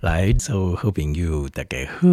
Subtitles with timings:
[0.00, 2.06] 来，做好朋友，大家好，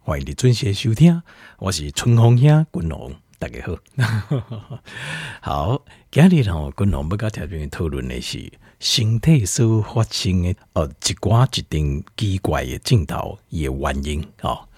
[0.00, 1.20] 欢迎你准时收听，
[1.58, 4.80] 我是春风兄君龙，大家好。
[5.42, 14.68] 好，今日呢，君龙要甲条朋友讨论的是身体所发生的哦一寡一定奇怪的镜头的原因啊、哦。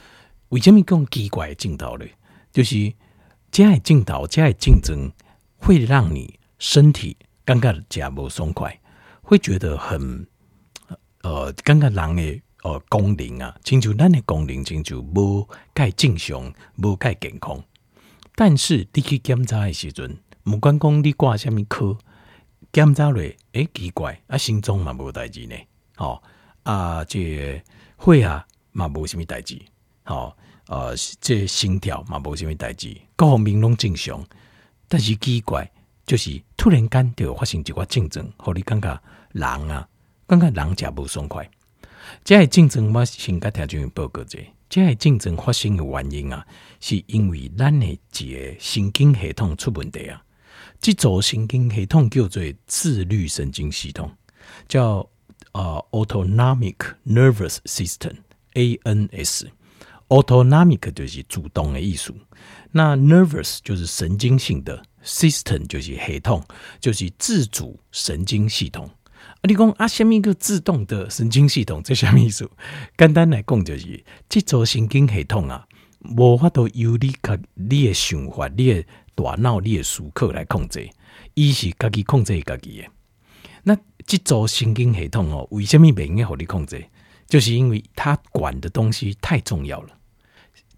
[0.48, 2.04] 为什么讲奇怪的镜头呢？
[2.52, 2.92] 就是
[3.52, 5.12] 这样的症头，这样的症状
[5.58, 8.80] 会让你身体感觉假不爽快，
[9.22, 10.26] 会觉得很
[11.22, 12.42] 呃感觉人的。
[12.68, 17.64] 呃，功能啊，亲像咱的功能，亲像无介正常，无介健康。
[18.34, 21.96] 但是你去检查的时阵，不管讲你挂什么科，
[22.70, 25.56] 检查落，诶、欸，奇怪，啊，心脏嘛无代志呢，
[25.96, 26.22] 哦，
[26.64, 27.62] 啊，这
[28.04, 29.58] 血啊嘛无什么代志，
[30.04, 34.22] 哦，呃，这心跳嘛无什么代志，各方面拢正常。
[34.88, 35.70] 但是奇怪，
[36.04, 39.00] 就是突然间就发生一寡症状，互你感觉
[39.32, 39.88] 人啊，
[40.26, 41.50] 感觉人诚无爽快。
[42.24, 46.46] 这个症状我先甲听众报告者，这个症状发生的原因啊，
[46.80, 50.22] 是因为咱的一个神经系统出问题啊。
[50.80, 54.10] 这组神经系统叫做自律神经系统，
[54.68, 55.08] 叫
[55.52, 59.46] 呃 Autonomic Nervous System（ANS）。
[60.08, 62.14] Autonomic 就是主动的意思，
[62.70, 66.42] 那 Nervous 就是神经性的，System 就是系统，
[66.80, 68.88] 就是自主神经系统。
[69.40, 71.80] 啊，你讲啊，什么一个自动的神经系统？
[71.82, 72.50] 这什么意思？
[72.96, 75.66] 简单来讲，就是这组神经系统啊，
[76.16, 80.90] 无法度由你个你的想法、你的大脑、你的思考来控制，
[81.34, 82.88] 伊是家己控制家己的。
[83.62, 86.84] 那这组神经系统哦，为什么袂用互你控制？
[87.28, 89.90] 就是因为它管的东西太重要了，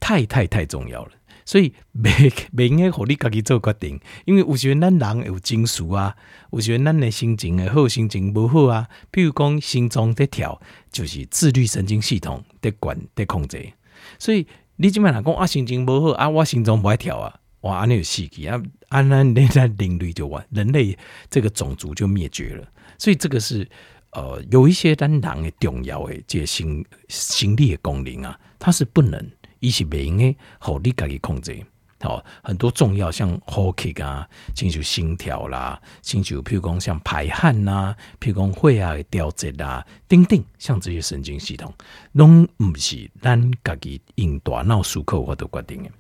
[0.01, 1.13] 太太太重要了。
[1.45, 6.15] 所以 袂袂应该互你家己做决定，因为有时阵咱人有情绪啊，
[6.53, 8.89] 有时阵咱的心情会好，心情不好啊。
[9.11, 10.61] 比如讲心脏在跳，
[10.93, 13.73] 就是自律神经系统在管在控制。
[14.19, 14.47] 所以
[14.77, 19.47] 你即摆若讲啊，心情不好啊，我心脏不爱跳啊，哇，安尼就死去啊，安那人类
[19.79, 20.97] 人类就完，人类
[21.29, 22.67] 这个种族就灭绝了。
[22.99, 23.69] 所以这个是
[24.13, 29.31] 呃有一些咱人诶重要诶这个心心理的功能啊，它是不能。
[29.61, 31.65] 伊是袂用诶，互你家己控制。
[32.03, 41.71] 好，很多重要像呼吸啊，亲像心跳啦，亲像譬如讲像排汗呐，譬如讲血压的调节啊，等等，像这些神经系统，
[42.13, 45.93] 拢毋是咱家己用大脑思考或者决定诶。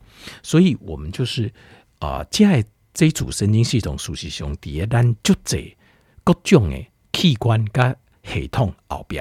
[0.42, 1.53] 所以，我们就是
[1.98, 5.75] 啊，即、呃、这组神经系统属是上伫诶咱足侪
[6.25, 7.94] 各种诶器官甲
[8.25, 9.21] 系统后壁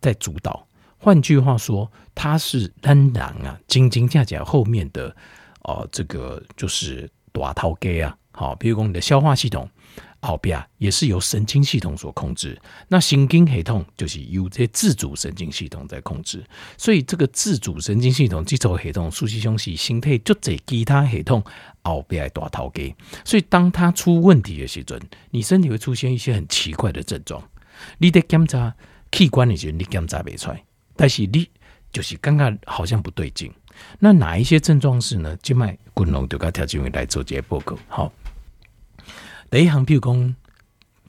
[0.00, 0.65] 在主导。
[0.98, 5.08] 换句话说，它是仍然啊，真真正正后面的
[5.62, 8.16] 哦、呃，这个就是大头家啊。
[8.32, 9.66] 好，比如讲你的消化系统
[10.20, 12.60] 后边也是由神经系统所控制。
[12.88, 16.44] 那神经系统就是由这自主神经系统在控制。
[16.76, 21.42] 所以这个自主神经系统这组系统，实际上是身体就这其他系统
[21.82, 22.94] 后边的大头家。
[23.24, 27.42] 所以当它出问题的时阵，你身体会出现一些很奇怪的症状。
[27.96, 28.74] 你得检查
[29.12, 30.62] 器官的时候，你检查不出来。
[30.96, 31.48] 但是你
[31.92, 33.52] 就是感觉好像不对劲，
[33.98, 35.36] 那哪一些症状是呢？
[35.42, 37.78] 静脉滚龙就该调节为来做这个报告。
[37.88, 38.12] 好，
[39.50, 40.36] 第一行，比如讲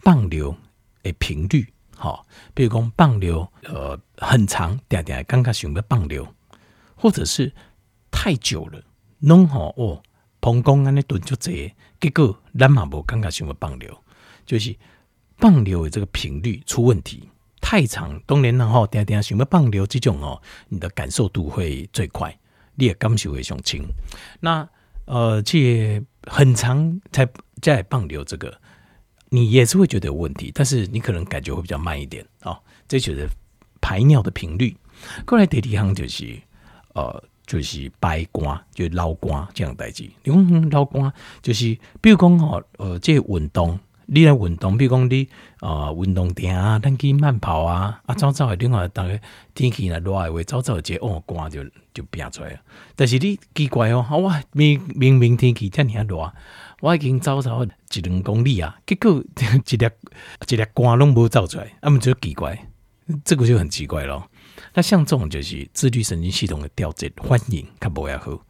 [0.02, 0.56] 放流
[1.04, 6.28] 的频率，好，比如讲放流呃很长，点点刚刚想要放流，
[6.96, 7.52] 或者是
[8.12, 8.82] 太久了，
[9.20, 10.02] 弄好哦，
[10.40, 13.98] 膀胱安尼蹲就这，结果咱嘛无刚刚想要放流，
[14.46, 14.76] 就是
[15.38, 17.30] 放流的这个频率出问题。
[17.70, 22.34] 太长，当然然后，定定想要放流这种哦，你的感受度会最快，
[22.76, 23.86] 你也感受会上轻。
[24.40, 24.66] 那
[25.04, 27.28] 呃，这很长才
[27.62, 28.58] 再放流这个，
[29.32, 32.58] 你也是会觉得有问题，但是你可能感觉会比较慢一点哦。
[32.88, 33.28] 这就是
[33.82, 34.74] 排尿的频率。
[35.26, 36.40] 过来第二项就是
[36.94, 40.10] 呃，就是排汗，就流汗这样代志。
[40.24, 43.78] 你讲流汗就是，比如讲哦，呃，这运动。
[44.10, 45.28] 你来运动，比如讲你
[45.60, 49.22] 啊，运动店啊，咱去慢跑啊，啊，早早的另外，大概
[49.54, 51.62] 天气来热的话，早早接哦，汗就
[51.94, 52.60] 就变出来了。
[52.96, 56.34] 但是你奇怪哦，我明明明天气这样热，
[56.80, 59.12] 我已经早早一两公里啊，结果
[59.68, 59.90] 一粒
[60.48, 62.66] 一粒汗拢无走出来，那么就奇怪，
[63.26, 64.30] 这个就很奇怪咯。
[64.74, 68.42] 那像这种就是自律神经系统的调节反应较无遐好，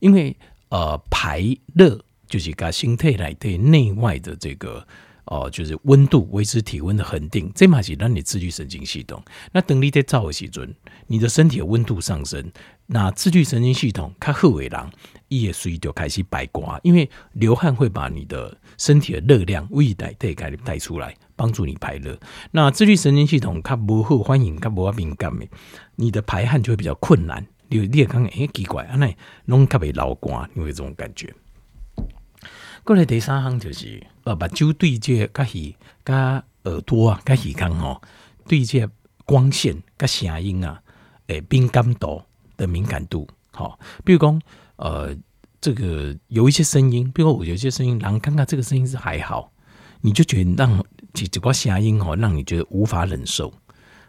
[0.00, 0.36] 因为
[0.68, 1.42] 呃排
[1.74, 4.86] 热就是甲身体内对内外的这个。
[5.26, 9.20] 哦，就是温度维持体温的恒定，这嘛是让你自律神经系统。
[9.52, 10.72] 那等你在燥的时阵，
[11.06, 12.50] 你的身体的温度上升，
[12.86, 14.90] 那自律神经系统较好的人，
[15.28, 22.16] 伊也随就开始排汗，因为流汗会把你的身体的热量胃带带开带出来，帮助你排热。
[22.52, 25.46] 那自律神经系统较不好，欢迎较不敏感的，
[25.96, 27.44] 你的排汗就会比较困难。
[27.68, 29.12] 你你也感觉诶奇怪，啊那
[29.46, 31.34] 拢特别流汗，你会这种感觉。
[32.86, 35.74] 过来第三项就是，呃，目睭对这个耳、
[36.04, 38.00] 甲耳朵啊、甲耳孔吼，
[38.46, 38.88] 对接
[39.24, 40.80] 光线、甲声音啊，
[41.26, 42.22] 诶，敏感度
[42.56, 44.40] 的敏感度，好，比如讲，
[44.76, 45.12] 呃，
[45.60, 49.50] 这个有一些声音，比如我有些声音，人刚刚这个声音是还好，
[50.00, 53.52] 你就觉得让几几个声音吼，让你觉得无法忍受，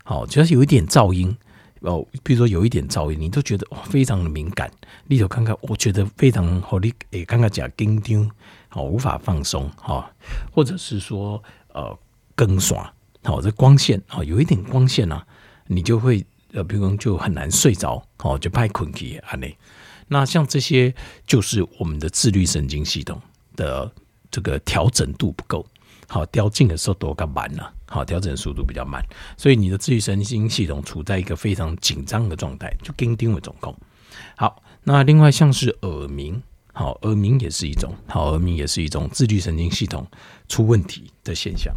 [0.03, 1.35] 好，只要是有一点噪音。
[1.81, 4.69] 哦，比如说有一点噪音，你都觉得哦非常的敏感。
[5.06, 8.31] 你就看看，我觉得非常好，你诶，刚刚讲紧张，
[8.69, 10.10] 好无法放松哈，
[10.52, 11.42] 或者是说
[11.74, 11.98] 呃
[12.36, 12.88] 更爽，
[13.24, 15.25] 好这光线啊，有一点光线啊，
[15.68, 19.58] 你就会呃，比如就很难睡着，好就怕困起啊那。
[20.08, 20.94] 那像这些
[21.25, 23.22] 就是我们的自律神经系统
[23.56, 23.92] 的
[24.31, 25.66] 这个调整度不够。
[26.10, 29.04] 好，调整的时候多个慢了，好，调整速度比较慢，
[29.36, 33.75] 所以你的自律神经系统处在一个非常紧张的状态，就紧张的状况。
[34.38, 36.42] 好，那另外像是耳鸣，
[36.77, 40.06] 好，耳鸣也是一种，好，耳鸣也是一种自律神经系统
[40.47, 41.74] 出问题的现象。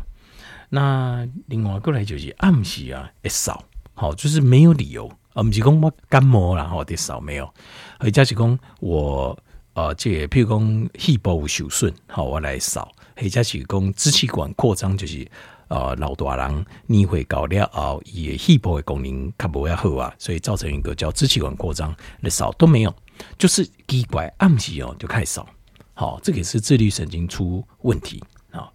[0.69, 3.64] 那另外过来就是暗时啊，会扫，
[3.94, 7.50] 好，就是没有理由，啊，不是讲我感冒然后得扫没有，
[7.99, 9.38] 或者是讲我
[9.73, 12.87] 呃，这个、譬如讲肺部受损，好，我来扫。
[13.17, 15.26] 或者是讲支气管扩张，就是
[15.69, 22.94] 呃老大人年岁高了后，伊的肺部的功能较无遐好啊，所以造成一个叫支气管扩张的扫都没有，
[23.39, 25.47] 就是奇怪暗时哦就开始扫，
[25.95, 28.71] 好，这个是自律神经出问题啊。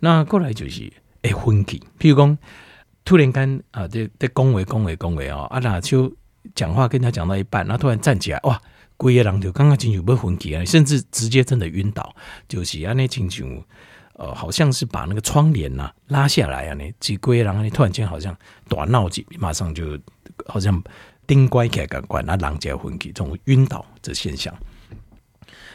[0.00, 2.38] 那过来就是会昏去，譬如讲
[3.04, 6.12] 突然间啊，在在恭维恭维恭维哦，啊那就
[6.54, 8.60] 讲话跟他讲到一半，然后突然站起来哇，
[8.96, 12.14] 规个人就刚刚进去要昏去啊，甚至直接真的晕倒，
[12.48, 13.64] 就是安尼亲像。
[14.18, 18.34] 呃，好像是把那个窗帘呐、啊、拉下来啊，呢，几龟，然后你突然间好像
[18.66, 20.00] 大闹几，马上就
[20.46, 20.82] 好像
[21.26, 24.54] 顶乖起来感官，那狼结昏去，这种晕倒这现象。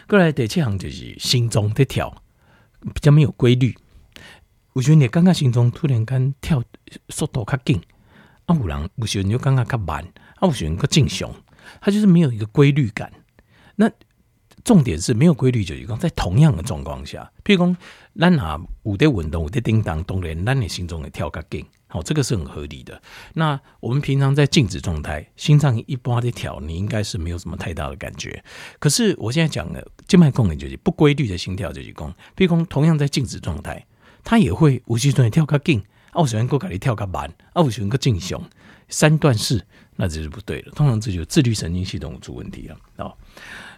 [0.07, 2.13] 过来第七项就是心脏在跳，
[2.93, 3.77] 比较没有规律。
[4.73, 6.63] 我觉得你刚刚心脏突然间跳
[7.09, 7.81] 速度较紧，
[8.45, 10.03] 啊，有人有时候你就刚刚较慢，
[10.35, 11.29] 啊，有时候较正常，
[11.81, 13.11] 它就是没有一个规律感。
[13.75, 13.89] 那
[14.63, 17.77] 重点是没有规律，就是讲在同样的状况下，譬如讲，
[18.19, 23.01] 咱啊有在运动，有在叮当，当然咱的心脏会跳较紧，好，这个是很合理的。
[23.33, 28.41] 那我们平常在静止状态，心脏一般的跳，你应该是没有什么太大的感觉。
[28.79, 33.85] 可是我现在讲的静脉功能就是不规律的心跳，就是讲，譬如讲，同样在静止状态，
[34.23, 38.41] 它也会有时阵跳较紧，啊，有时阵佫甲你跳较慢，啊，有时阵佫正常，
[38.87, 39.61] 三段式，
[39.97, 40.71] 那这是不对的。
[40.71, 43.13] 通常这就自律神经系统出问题了啊。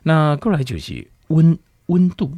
[0.03, 1.57] 那过来就是温
[1.87, 2.37] 温度，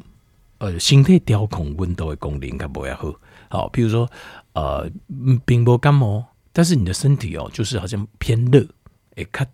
[0.59, 3.13] 呃，身体调控温度的功能较不要好。
[3.49, 4.09] 好，比如说，
[4.55, 4.89] 呃，
[5.45, 8.65] 并不感冒，但是你的身体哦，就是好像偏热，
[9.15, 9.47] 诶，看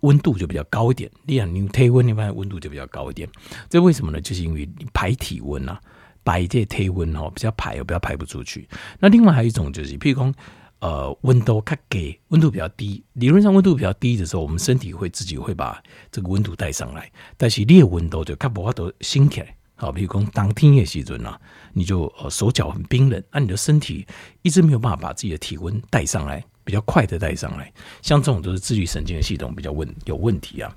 [0.00, 1.08] 温度就比较高一点。
[1.24, 3.28] 你看你体温，你发现温度就比较高一点。
[3.68, 4.20] 这为什么呢？
[4.20, 5.80] 就是因为你排体温啊，
[6.24, 8.68] 排这体温哦，比较排比较排不出去。
[8.98, 10.34] 那另外还有一种就是，譬如说。
[10.80, 13.04] 呃，温度较低，温度比较低。
[13.12, 15.78] 理论上，温度比较低的时候，我们身体会自己会把
[16.10, 17.12] 这个温度带上来。
[17.36, 19.54] 但是，你的温度就较无法度升起来。
[19.80, 21.40] 好，比如讲当天的时阵啊，
[21.72, 24.06] 你就呃手脚很冰冷，那、你的身体
[24.42, 27.72] 一直没有办法把自己的体温带上来，比较快的带上来。
[28.02, 30.70] 像这种都是自律神经的系统比较问有问题啊。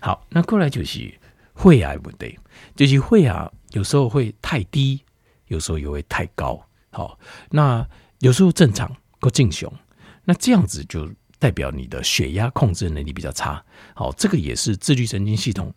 [0.00, 1.12] 好，那过来就是
[1.56, 2.34] 血压不对，
[2.74, 5.02] 就是血压有时候会太低，
[5.48, 6.58] 有时候也会太高。
[6.90, 7.18] 好，
[7.50, 7.86] 那
[8.20, 8.90] 有时候正常。
[9.20, 9.68] 够正常，
[10.24, 13.60] 那这样子就代表你的血压控制能力比较差。
[13.92, 15.74] 好，这个也是自律神经系统，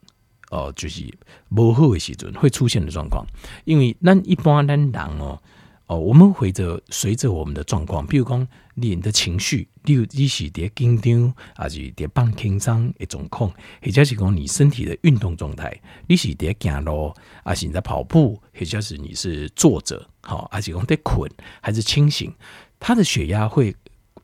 [0.52, 1.04] 哦，就是
[1.50, 3.26] 不好的时阵会出现的状况。
[3.66, 5.42] 因为咱一般咱人哦，
[5.88, 15.78] 哦，我们随着随着我们的状况，比如讲你的情绪，例如你是在紧张，还是在放轻松的状况，或者是讲你身体的运动状态，
[16.08, 21.30] 你是在走路，还是你在跑步，或者是你是坐着，好，还是讲在困，
[21.62, 22.34] 还是清醒。
[22.80, 23.76] 他的血压会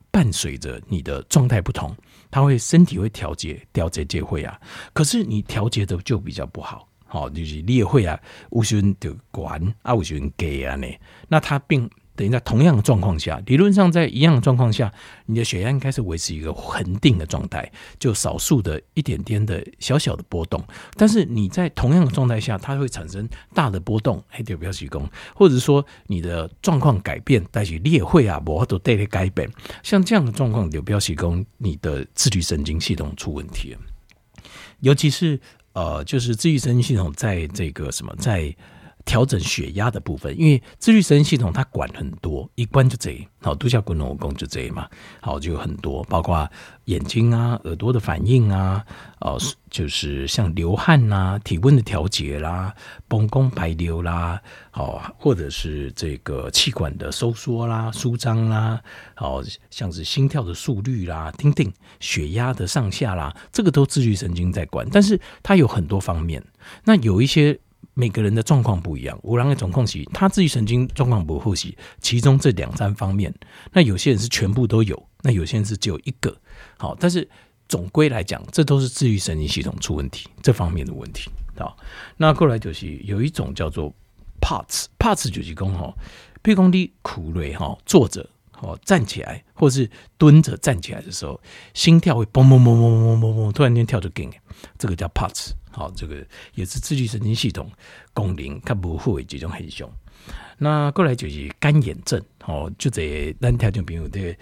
[0.10, 1.96] 伴随着你的状态不同，
[2.30, 4.60] 他会身体会调节调节这会啊，
[4.94, 8.20] 可是你调节的就比较不好，好，就是你也会啊，
[8.52, 10.88] 有时候就管啊，有时候给啊呢，
[11.28, 14.92] 那他并等于在同样的状况下，理论上在一样的状况下，
[15.28, 20.62] 你的血压应该是维持一个恒定的状态，就少数的一点点的小小的波动。
[20.96, 29.48] 但是你在同样的状态下，它会产生大的波动，哎，就不要提供，或者说你的状况改变，带起裂会啊，某都带来改变，
[29.84, 33.80] 像这样的状况就不要提供你的自律神经系统出问题了，
[34.80, 35.40] 尤其是
[35.74, 38.56] 呃，就是自律神经系统在这个什么在。
[39.08, 44.88] 调整血压的部分，因为自律神经系统它管很多，一关就这，好，度假滚龙功就这嘛，
[45.22, 46.48] 好，就有很多，包括
[46.86, 48.86] 眼睛啊、耳朵的反应啊，
[49.22, 49.40] 哦，
[49.72, 52.76] 就是像流汗呐、啊、体温的调节啦、
[53.08, 58.82] 膀胱排流啦，好，或者是这个气管的收缩啦、舒张啦，
[59.16, 61.72] 好，像是心跳的速率啦、听听
[62.02, 66.44] 血压的上下啦，这个都自律神经在管，但是它有很多方面，
[66.84, 67.58] 那有一些。
[68.00, 71.56] 每个人的状况不一样，五郎的总控期，他自律神经状况不护，
[72.00, 73.34] 其中这两三方面，
[73.74, 76.38] 那有些人是全部都有，那有些人是只有一个。
[76.78, 77.28] 好，但是
[77.68, 81.32] 总归来讲，这都是自愈神经系统出问题这方面的问题。
[81.58, 81.76] 好，
[82.18, 83.92] 那过来就是有一种叫做
[84.42, 85.92] POTS，POTS 就是讲哈，
[86.44, 88.30] 比如讲你苦累哈，坐着。
[88.60, 89.88] 哦，站起来，或是
[90.18, 91.40] 蹲着站起来的时候，
[91.76, 94.32] 心跳会嘣嘣嘣嘣嘣嘣嘣，突然间跳就紧，
[94.80, 95.52] 这个叫 POTS。
[95.78, 97.72] 好，这个也是自律神经系统
[98.14, 99.88] 功能它不会这种现象。
[100.58, 104.36] 那过来就是干眼症，哦，就这单条件朋友的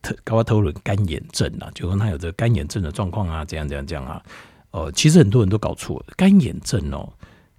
[0.00, 4.22] 特高我讨论干眼症啊，就说他有这个干眼症的状况啊，这样这样这样啊。
[4.70, 7.12] 呃，其实很多人都搞错了，干眼症哦，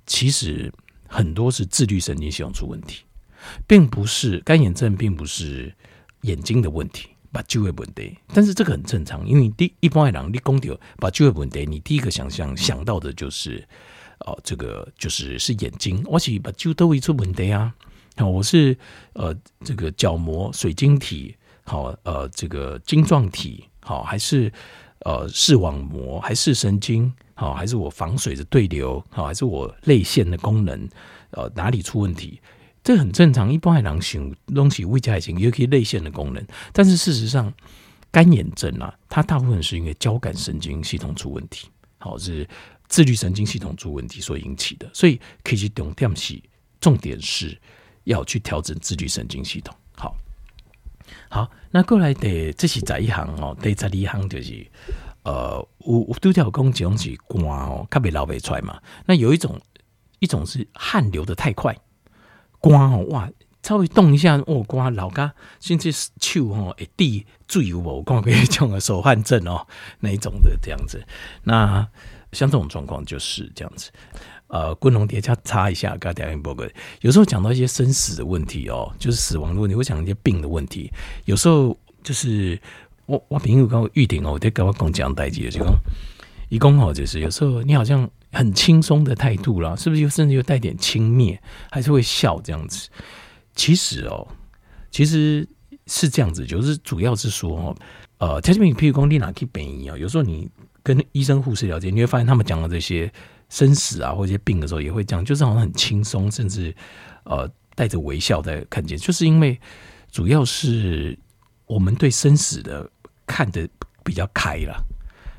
[0.05, 0.71] 其实
[1.07, 3.03] 很多是自律神经系统出问题，
[3.67, 5.75] 并不是干眼症，并不是。
[6.23, 13.63] 眼睛的问题，把就会问题，但是这个很正常，因为第一般来讲，你讲到把就会问题，你第一个想象想到的就是，
[14.25, 17.73] 哦，这个就是是眼睛，我是把就都会出问题啊，
[18.17, 18.75] 我是
[19.13, 24.51] 呃这个角膜水晶体，好呃这个晶状体，好还是
[25.05, 30.89] 呃视网膜，还是神经，好还是我防水的对流，好还是我泪腺的功能，
[31.31, 32.41] 呃哪里出问题？
[32.83, 36.43] 这很正常，一般还能行东西胃还行，尤其泪腺的功能。
[36.71, 37.53] 但是事实上，
[38.09, 41.67] 干眼症啊，它大部分是因为交感神经系统出问题，
[41.97, 42.47] 好是
[42.87, 44.89] 自律神经系统出问题所引起的。
[44.93, 46.41] 所以可以去懂电系，
[46.79, 47.55] 重点是
[48.05, 49.75] 要去调整自律神经系统。
[49.95, 50.15] 好，
[51.29, 54.65] 好，那过来的这是在一行哦，第十二行就是
[55.23, 58.81] 呃，有有拄条讲这种是汗哦，特别流不出来嘛。
[59.05, 59.61] 那有一种
[60.19, 61.77] 一种是汗流得太快。
[62.59, 63.29] 光哦哇，
[63.63, 68.01] 稍微动一下哦，光老嘎，甚至手哦一滴水有无？
[68.01, 69.65] 光可以讲个手汗症哦，
[69.99, 71.03] 那一种的这样子。
[71.43, 71.87] 那
[72.31, 73.91] 像这种状况就是这样子。
[74.47, 76.67] 呃，滚龙叠加擦一下，刚才讲过，
[77.01, 80.91] 有时候讲到一些生死的问题哦，就是死亡的问题，会讲一些病的问题。
[81.25, 82.59] 有时候就是
[83.05, 85.67] 我我朋友跟我预定哦，我得跟我讲讲代志，就讲
[86.49, 88.09] 一共哦，就是有时候你好像。
[88.31, 91.37] 很轻松的态度啦，是不是又甚至又带点轻蔑，
[91.71, 92.87] 还是会笑这样子？
[93.55, 94.27] 其实哦，
[94.91, 95.47] 其实
[95.87, 97.75] 是这样子，就是主要是说哦，
[98.19, 100.47] 呃，特别譬如说你哪去病医啊，有时候你
[100.83, 103.11] 跟医生护士了解，你会发现他们讲的这些
[103.49, 106.73] 生死啊或者一些病的时候，也会讲，就是好像很轻松，甚至
[107.23, 109.59] 呃带着微笑在看见，就是因为
[110.11, 111.17] 主要是
[111.65, 112.87] 我们对生死的
[113.25, 113.67] 看得
[114.03, 114.85] 比较开了，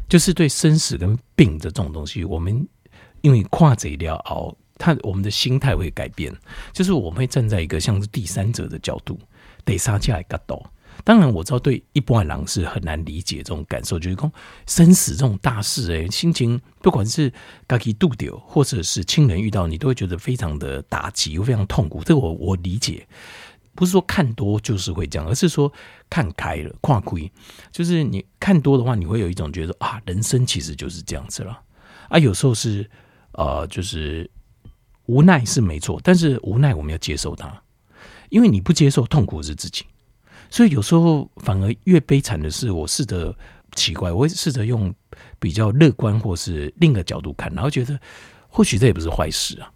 [0.08, 2.66] 就是对生死跟病的这种东西，我们。
[3.22, 6.34] 因为跨这一条熬，他我们的心态会改变，
[6.72, 9.18] 就是我们会站在一个像是第三者的角度，
[9.64, 10.64] 得杀价来格斗。
[11.02, 14.30] 当然我知道对一般人是很难理解这种感受，就是说
[14.66, 17.32] 生死这种大事，哎，心情不管是
[17.66, 22.02] 自己度掉，或者是亲人遇到，你都会觉得非常的打击，又非常痛苦。
[22.04, 23.06] 这个我我理解，
[23.74, 25.72] 不是说看多就是会这样，而是说
[26.10, 27.30] 看开了，跨亏，
[27.72, 31.62] 就是你看多的话，你会有一种觉得啊，人生其实就是这样子了
[32.08, 32.88] 啊，有时候是。
[33.32, 34.28] 呃，就是
[35.06, 37.62] 无奈是没错，但是无奈我们要接受它，
[38.28, 39.84] 因为你不接受痛苦是自己，
[40.50, 43.34] 所以有时候反而越悲惨的是，我试着
[43.74, 44.92] 奇怪，我会试着用
[45.38, 47.98] 比较乐观或是另一个角度看，然后觉得
[48.48, 49.72] 或许这也不是坏事啊。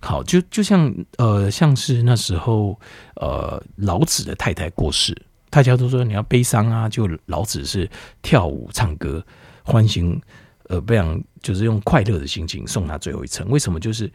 [0.00, 2.78] 好，就就像呃，像是那时候
[3.16, 5.16] 呃，老子的太太过世，
[5.48, 7.88] 大家都说你要悲伤啊，就老子是
[8.20, 9.24] 跳舞唱歌
[9.64, 10.20] 欢欣。
[10.68, 13.48] 呃，不想就是用快乐的心情送他最后一程。
[13.48, 13.78] 为什么？
[13.78, 14.10] 就是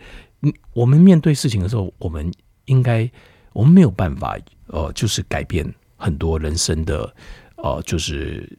[0.73, 2.31] 我们面对事情的时候，我们
[2.65, 3.09] 应该
[3.53, 5.65] 我们没有办法，呃，就是改变
[5.97, 7.15] 很多人生的，
[7.57, 8.57] 呃，就是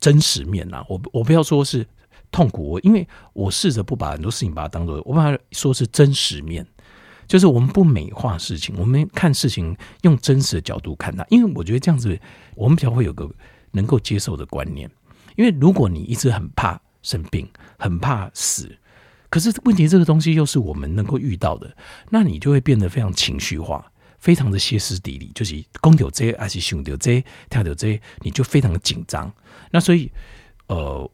[0.00, 0.84] 真实面呐。
[0.88, 1.86] 我我不要说是
[2.32, 6.66] 痛苦，我因为我试着不把很多事情把它当做，我把它说是真实面。
[7.26, 11.24] 就是我们不美化事情，我们看事情用真实的角度看它。
[11.30, 12.20] 因为我觉得这样子，
[12.54, 13.30] 我们比较会有个
[13.70, 14.90] 能够接受的观念。
[15.34, 18.76] 因为如果你一直很怕生病，很怕死，
[19.30, 21.76] 可是问题这个东西又是我们能够遇到的，
[22.10, 23.86] 那你就会变得非常情绪化，
[24.18, 29.32] 非常的歇斯底里，就是公有这还是兄弟这跳到这，你就非常的紧张。
[29.70, 30.10] 那所以，
[30.66, 31.08] 呃。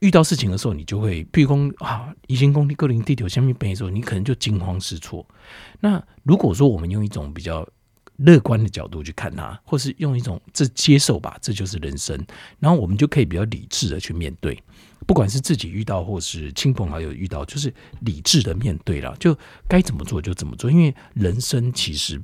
[0.00, 5.26] 遇到事情的时候，你就会，譬如说啊，疑心工地、各灵地球下面背的时候，你可能就惊慌失措。
[5.80, 7.68] 那如果说我们用一种比较
[8.18, 12.16] 乐观的角度去看它，或是用一种这接受吧，这就是人生，
[12.60, 14.62] 然后我们就可以比较理智的去面对，
[15.08, 19.36] 不管是自己遇到或是亲朋好友遇到，就是理智的面对了，就
[19.66, 22.22] 该怎么做就怎么做，因为人生其实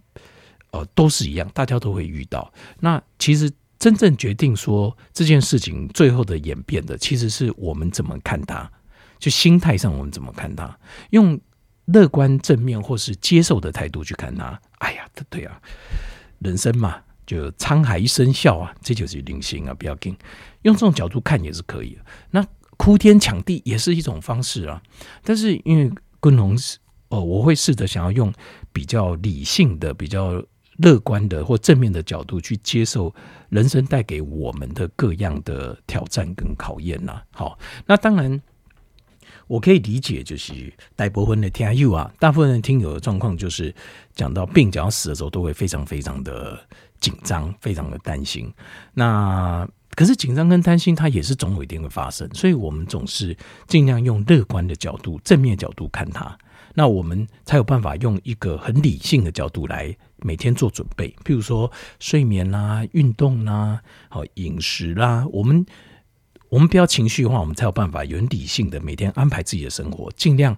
[0.71, 2.53] 呃都是一样，大家都会遇到。
[2.79, 3.50] 那其实。
[3.76, 8.71] 真正决定说这件事情最后的演变的，其实是我们怎么看它，
[9.19, 10.79] 就心态上我们怎么看它，
[11.11, 11.38] 用
[11.87, 14.59] 乐观正面或是接受的态度去看它。
[14.79, 15.61] 哎呀，对啊，
[16.38, 20.17] 人生嘛，就沧海一声笑啊，这就是人性啊，不要紧，
[20.62, 22.00] 用这种角度看也是可以的。
[22.31, 24.83] 那哭天抢地也是一种方式啊，
[25.23, 25.90] 但是因为
[26.21, 26.57] 昆龙
[27.09, 28.33] 哦，我会试着想要用
[28.73, 30.43] 比较理性的、比较。
[30.78, 33.14] 乐观的或正面的角度去接受
[33.49, 37.23] 人生带给我们的各样的挑战跟考验呐。
[37.31, 38.43] 好，那当然
[39.47, 40.52] 我可以理解，就是
[40.97, 43.73] 大部分的听友啊，大部分的听友的状况就是
[44.16, 46.59] 讲到病、讲到死的时候，都会非常非常的
[46.99, 48.52] 紧张，非常的担心。
[48.95, 53.36] 那可是紧张跟担心，它也是总有一天会发生，所以我们总是
[53.66, 56.36] 尽量用乐观的角度、正面角度看它。
[56.76, 61.70] 那我们才有办法用一个很理性的角度来每天做准备，譬如说
[62.00, 65.64] 睡眠啦、运动啦、好饮食啦，我们
[66.48, 70.56] 我们不要情绪化，我们才有办法有理性的每天安排自己的生活，尽量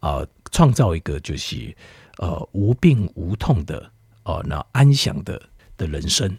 [0.00, 1.76] 啊创造一个就是
[2.16, 3.90] 呃无病无痛的
[4.22, 5.38] 呃那安详的
[5.76, 6.34] 的人生，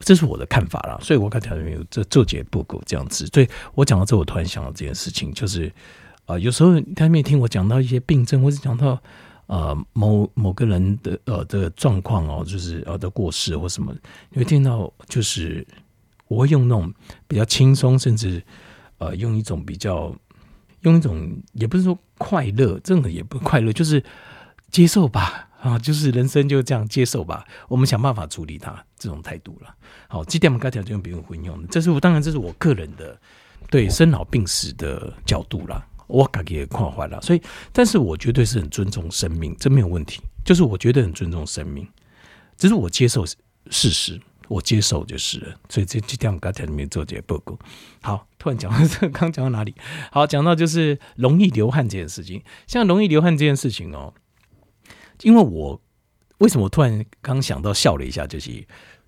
[0.00, 0.98] 这是我的看法啦。
[1.00, 5.72] 所以我刚才有这做节不够这样子，所以我讲到这，我突然想到这件事情，就是。
[6.28, 9.02] 啊、呃，有时候他们也听我讲到一些病症，或是讲到
[9.46, 13.94] 呃某某个人的呃的状况哦，就是呃的过世或什么，
[14.28, 15.66] 你会听到就是
[16.26, 16.92] 我会用那种
[17.26, 18.42] 比较轻松，甚至
[18.98, 20.14] 呃用一种比较
[20.82, 24.04] 用一种也不是说快乐，真的也不快乐，就是
[24.70, 29.74] 接受吧啊，就是人生就这样接受吧，我们想办法处理它这种态度了。
[30.08, 33.20] 好，这点我们刚才就用不用混用，这是我当然这是我个人的
[33.70, 35.84] 对生老病死的角度了。
[36.06, 40.22] 我感觉也看坏了，所以，但是我绝对是很尊重生命，这没有问题。
[40.42, 41.86] 就是我觉得很尊重生命，
[42.56, 43.36] 只是我接受事
[43.90, 44.18] 实，
[44.48, 45.54] 我接受就是了。
[45.68, 47.58] 所以这这天我刚才里面做这些报告。
[48.00, 49.74] 好，突然讲到这，刚讲到哪里？
[50.10, 52.42] 好，讲到就是容易流汗这件事情。
[52.66, 54.14] 像容易流汗这件事情哦，
[55.22, 55.80] 因为我
[56.38, 58.66] 为什么突然刚想到笑了一下，就是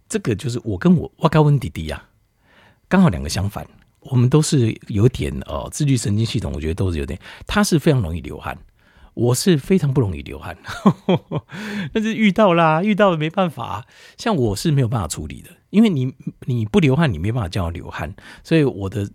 [0.08, 2.08] 这个，就是我跟我我跟温弟弟呀、啊，
[2.88, 3.66] 刚好两个相反。
[4.00, 7.20] 我们都是有点哦，自律神经系统，我觉得都是有点。
[7.46, 8.56] 他是非常容易流汗，
[9.12, 10.56] 我是非常不容易流汗。
[11.92, 13.86] 但是遇到啦，遇到了没办法。
[14.16, 16.14] 像我是没有办法处理的，因为你
[16.46, 18.14] 你不流汗，你没办法叫我流汗。
[18.42, 19.06] 所以我的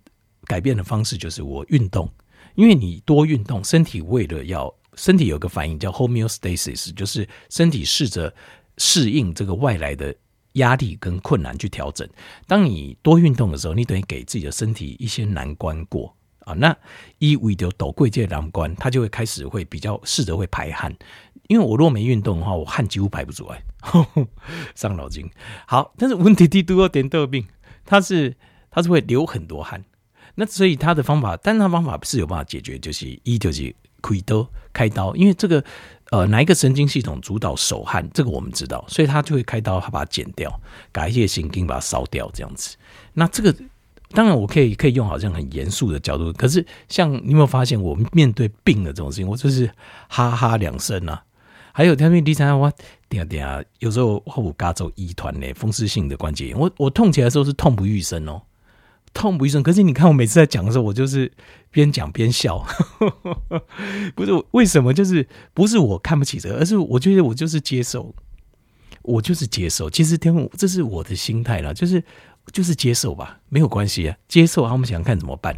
[0.44, 2.08] 改变的方式就是我运动，
[2.54, 8.34] 因为你多运动，身体为了要身体有个反应叫 homeostasis，就是身体试着
[8.78, 10.12] 适应这个外来的。
[10.56, 12.08] 压力跟困难去调整。
[12.46, 16.54] 当你多运动的时候，你等于给自己的身体一些难关过啊。
[16.54, 16.74] 那
[17.18, 20.96] 一为的陡贵这难关，它就会开始会比较试着会排汗。
[21.48, 23.62] 因为我如果没运动的话，我汗几乎排不出来，
[24.74, 25.30] 伤脑筋。
[25.66, 27.46] 好，但是温弟弟都有点得病，
[27.84, 28.34] 他是
[28.70, 29.84] 他是会流很多汗。
[30.36, 33.76] 那所以他的方法，但是他方法是有办法解决，就是一就是
[34.14, 35.64] 开刀开刀，因为这个。
[36.12, 38.08] 呃，哪一个神经系统主导手汗？
[38.14, 40.60] 这个我们知道，所以他就会开刀，他把它剪掉，
[40.92, 42.76] 改一些神经把它烧掉，这样子。
[43.14, 43.52] 那这个
[44.12, 49.68] 当然我可以可以用好像很严肃的角度，可是像你有没有发现，我们面对病的这种事情，我就是
[50.06, 51.24] 哈哈两声啊。
[51.72, 52.72] 还有他们第三，我
[53.08, 58.40] 点点有时候我嘎走一团呢，风湿性的关节炎，我我痛起来的时候是痛不欲生哦。
[59.16, 61.32] 痛不欲生，可是你看我每次在讲的时候，我就是
[61.70, 62.62] 边讲边笑，
[64.14, 64.92] 不是为什么？
[64.92, 68.14] 就是不是我看不起这个，而是我觉得我就是接受，
[69.00, 69.88] 我就是接受。
[69.88, 72.04] 其实天父，这是我的心态啦，就是
[72.52, 74.68] 就是接受吧，没有关系啊，接受。
[74.68, 75.56] 他们想看怎么办？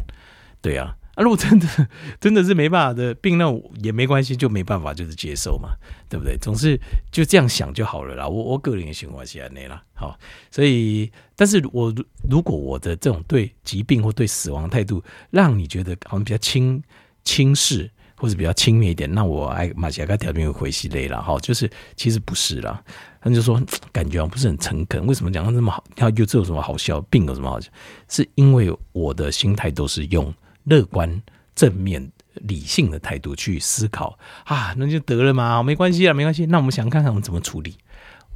[0.61, 0.95] 对啊。
[1.19, 1.67] 啊、如果真的
[2.21, 3.45] 真的是没办法的病，那
[3.83, 5.71] 也没关系，就没办法，就是接受嘛，
[6.07, 6.37] 对不对？
[6.37, 6.79] 总是
[7.11, 8.25] 就这样想就好了啦。
[8.25, 10.17] 我我个人也喜欢写那啦，好，
[10.49, 11.93] 所以，但是我
[12.29, 16.81] 如果我的这种对疾病或对死亡态度，让你觉得好像比较轻
[17.25, 22.81] 轻视，或者比较轻蔑一点，那我爱马西亚条件有回息类了哈，就是其实不是啦。
[23.19, 25.83] 他就说感觉不是很诚恳，为什么讲的这么好？
[25.97, 27.01] 他就这有什么好笑？
[27.09, 27.69] 病有什么好笑？
[28.07, 30.33] 是因为我的心态都是用
[30.69, 31.21] 乐观、
[31.55, 36.45] 正面、理性的态度去思考啊，那就得了嘛，没关系啊，没关系。
[36.45, 37.75] 那我们想看看我们怎么处理。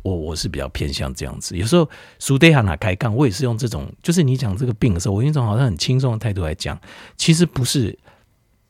[0.02, 6.78] 我我是比较偏向这样子，有时候苏德哈拿开杠，我也是用这种，就是你讲这个病的时候，我用一种好像很轻松的态度来讲，
[7.16, 7.98] 其实不是，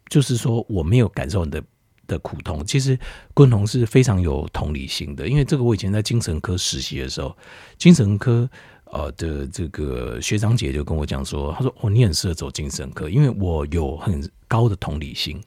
[0.10, 1.64] 就是说我没有感受你的
[2.06, 2.64] 的苦痛。
[2.64, 2.96] 其实
[3.34, 7.36] 昆宏是非常有同理心的，因为这个我以前在精神科实习的时候，
[7.80, 8.48] 精神科
[8.94, 15.42] 呃的这个学长姐就跟我讲说，他说哦，你很适合走精神科，因为我有很高的同理心，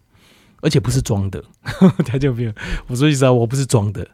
[0.60, 1.42] 而且不是装的，
[2.04, 2.52] 他就没有，
[2.88, 4.06] 我说意思啊，我不是装的。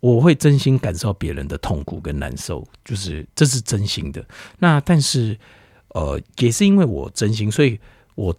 [0.00, 4.24] 我会真心感受别人的痛苦跟难受，就是这是真心的。
[4.60, 5.36] 那但是，
[5.88, 7.78] 呃，也是因为我真心，所以
[8.14, 8.34] 我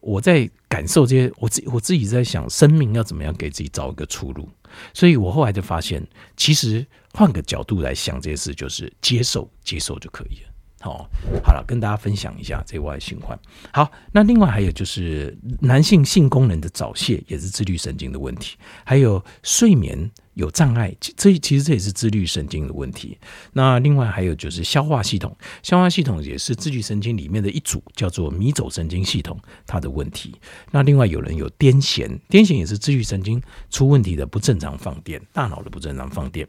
[0.00, 4.48] 我在感受这些，我自我自己在想，生命要怎么样给自己找一个出路。
[4.94, 10.48] 所以我后来就发现，其实换个角度来想这些事，就是接受，接受就可以了。
[10.80, 11.08] 好，
[11.44, 13.38] 好了，跟大家分享一下这外循环。
[13.72, 23.16] 好，那另外还有就是男性性功能的早泄，也是自律神经的问题，还有睡眠有障碍，这其实这也是自律神经的问题。
[23.52, 30.34] 那另外还有就是消化系统，消化系统也是自律神经里面的一组，叫做迷走神经系统，它的问题。
[30.72, 36.44] 那另外有人有癫痫，癫痫也是自律神经出问题的不正常放电，大脑的不正常放电。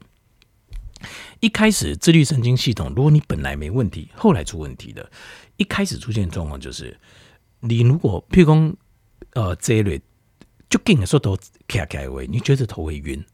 [1.40, 5.10] 一开始自律神经系统，如果你本来没问题，后来出问题的，
[5.56, 6.98] 一开始出现状况就是，
[7.60, 8.74] 你如果譬如说，
[9.32, 10.00] 呃，这一类
[10.68, 11.36] 就跟你说头
[11.66, 13.24] 卡卡位，你觉得头会晕，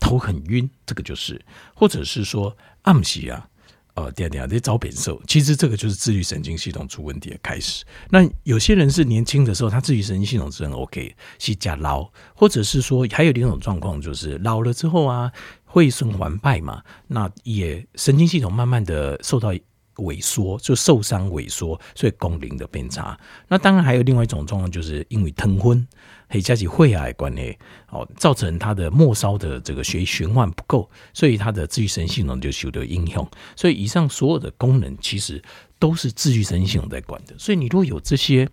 [0.00, 1.40] 头很晕，这个就是，
[1.74, 3.48] 或者是说暗时啊，
[3.94, 7.84] 呃，点点这招扁瘦，其实这个就是自律神经系统出问题的开始。
[8.10, 15.30] 那有些人是年轻的时候，他自律神经系统是很 OK，是加老，或者是说还有另一种状况，就是老了之后啊。
[15.64, 16.82] 会损环败嘛？
[17.06, 19.54] 那也神经系统慢慢的受到
[19.94, 23.18] 萎缩，就受伤萎缩，所以功能的变差。
[23.48, 25.88] 那当然还有另外一种状况，就是因为疼昏，
[26.32, 27.54] 可以加起会癌关系，
[27.90, 33.30] 哦，造成他的末梢的这个血液循环不够，所以他的自愈神经系统就受到影响。
[33.54, 35.42] 所以以上所有的功能其实
[35.78, 37.34] 都是自愈神经系统在管的。
[37.38, 38.48] 所以你如果有这些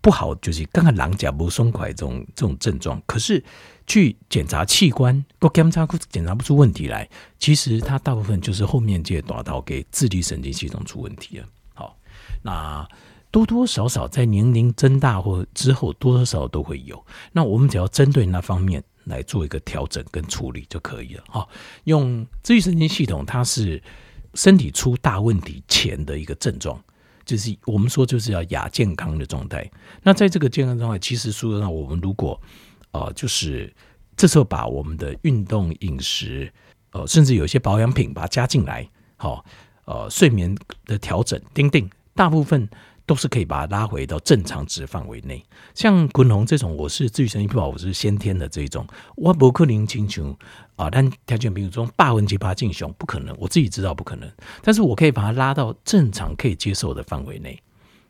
[0.00, 3.44] 不好，就是刚刚狼甲不松快这种这种症状，可是。
[3.88, 11.46] 去检查器官，检查检查不出问题来，其实它大部分就是后面这些大头给自律神经系统出问题了。
[11.72, 11.96] 好，
[12.42, 12.84] 那
[13.36, 17.04] 多多少少在年龄增大或之后，多多少少都会有。
[17.32, 21.24] 那我们只要针对那方面来做一个调整跟处理就可以了。
[21.28, 21.46] 好，
[21.84, 23.82] 用自律神经系统，它是
[24.32, 26.82] 身体出大问题前的一个症状，
[27.26, 29.70] 就是我们说就是要亚健康的状态。
[30.02, 32.40] 那在这个健康状态，其实说呢，我们如果
[32.92, 33.70] 呃，就是
[34.16, 36.50] 这时候把我们的运动、饮食，
[36.92, 39.44] 呃，甚至有些保养品把它加进来，好，
[39.84, 42.66] 呃，睡眠的调整，丁丁，大部分
[43.06, 45.42] 都是可以把它拉回到正常值范围内。
[45.74, 50.36] 像滚龙这种，我是自律神经不好，我是先天的这种，我不可能进行
[50.74, 54.30] 啊，但条件比如说八分级八进雄不可能，我自己知道不可能，
[54.62, 57.62] 但是我可以把它拉到正常可以接受的范围内。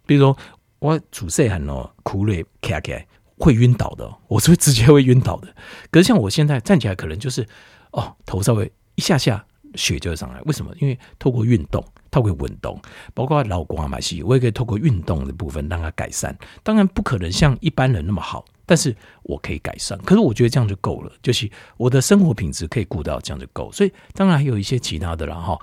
[0.06, 0.37] 比如说
[0.78, 2.92] 我主细很哦，苦累卡卡。
[3.38, 5.54] 会晕倒的，我是会直接会晕倒的。
[5.90, 7.46] 可是像我现在站起来，可能就是
[7.90, 10.40] 哦，头稍微一下下血就会上来。
[10.46, 10.72] 为什么？
[10.80, 11.85] 因为透过运动，
[12.16, 12.81] 透过运动，
[13.12, 16.35] 包括老公啊、马西，我也可以透过运动的部分让它改善。
[16.62, 19.98] 当然不可能像一般人那么好，但是我可以改善。
[19.98, 23.70] 可是我觉得这样就够了，就是我的生活品质可以顾到，这样就够。
[23.70, 25.59] 所以当然还有一些其他的了哈。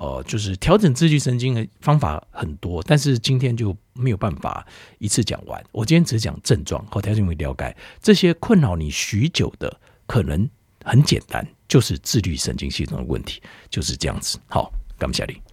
[0.00, 4.64] 呃，就是调整自律神经的方法很多，但是今天就没有办法
[4.98, 5.62] 一次讲完。
[5.72, 10.48] 我今天只讲症状和调整为了解这些困扰你许久的，可能
[10.84, 14.38] 很简单，就是自律神经系统的问题，就是这样子。
[14.48, 15.47] 好，感谢你。